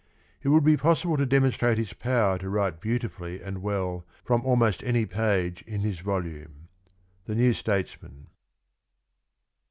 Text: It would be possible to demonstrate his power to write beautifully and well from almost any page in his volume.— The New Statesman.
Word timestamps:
It 0.41 0.49
would 0.49 0.63
be 0.63 0.77
possible 0.77 1.15
to 1.15 1.27
demonstrate 1.27 1.77
his 1.77 1.93
power 1.93 2.39
to 2.39 2.49
write 2.49 2.81
beautifully 2.81 3.39
and 3.39 3.61
well 3.61 4.03
from 4.25 4.43
almost 4.43 4.81
any 4.81 5.05
page 5.05 5.61
in 5.67 5.81
his 5.81 5.99
volume.— 5.99 6.69
The 7.27 7.35
New 7.35 7.53
Statesman. 7.53 8.25